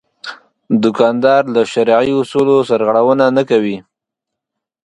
[0.83, 3.77] دوکاندار له شرعي اصولو سرغړونه نه کوي.